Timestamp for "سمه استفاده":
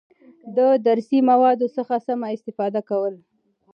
2.07-2.81